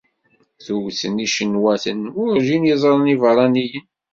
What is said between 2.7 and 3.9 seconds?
i ẓran ibeṛṛaniyen.